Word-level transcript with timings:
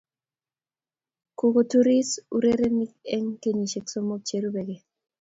kukutuiris 1.37 2.09
urerenik 2.35 2.91
eng 3.15 3.27
kenyishe 3.41 3.79
somok 3.91 4.21
che 4.27 4.35
rubekei 4.43 4.81